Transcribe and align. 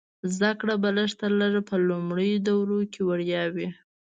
زده 0.33 0.51
کړه 0.59 0.75
به 0.81 0.89
لږ 0.97 1.09
تر 1.21 1.31
لږه 1.41 1.61
په 1.69 1.75
لومړنیو 1.87 2.43
دورو 2.47 2.79
کې 2.93 3.01
وړیا 3.09 3.43
وي. 3.55 3.69